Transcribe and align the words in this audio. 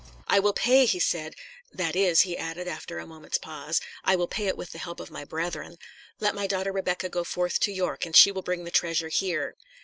"I 0.27 0.39
will 0.39 0.53
pay!" 0.53 0.87
he 0.87 0.99
said. 0.99 1.35
"That 1.71 1.95
is," 1.95 2.21
he 2.21 2.35
added, 2.35 2.67
after 2.67 2.97
a 2.97 3.05
moment's 3.05 3.37
pause, 3.37 3.79
"I 4.03 4.15
will 4.15 4.25
pay 4.27 4.47
it 4.47 4.57
with 4.57 4.71
the 4.71 4.79
help 4.79 4.99
of 4.99 5.11
my 5.11 5.23
brethren. 5.23 5.77
Let 6.19 6.33
my 6.33 6.47
daughter 6.47 6.71
Rebecca 6.71 7.07
go 7.07 7.23
forth 7.23 7.59
to 7.59 7.71
York, 7.71 8.03
and 8.07 8.15
she 8.15 8.31
will 8.31 8.41
bring 8.41 8.63
the 8.63 8.71
treasure 8.71 9.09
here." 9.09 9.55